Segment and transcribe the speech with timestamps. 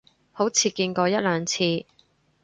[0.31, 1.85] 好似見過一兩次